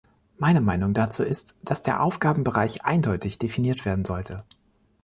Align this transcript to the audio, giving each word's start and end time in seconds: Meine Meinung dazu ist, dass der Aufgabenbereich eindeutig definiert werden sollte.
Meine 0.39 0.61
Meinung 0.61 0.95
dazu 0.95 1.23
ist, 1.23 1.59
dass 1.61 1.83
der 1.83 2.01
Aufgabenbereich 2.01 2.83
eindeutig 2.83 3.37
definiert 3.37 3.85
werden 3.85 4.03
sollte. 4.03 4.43